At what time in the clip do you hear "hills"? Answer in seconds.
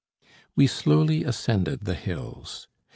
1.93-2.67